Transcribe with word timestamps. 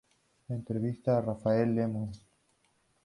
Entrevista 0.47 1.19
a 1.19 1.21
Rafael 1.21 1.75
Lemus 1.75 2.25